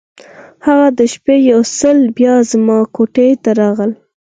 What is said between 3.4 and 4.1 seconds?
ته راغی.